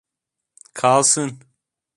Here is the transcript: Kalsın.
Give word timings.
Kalsın. 0.73 1.39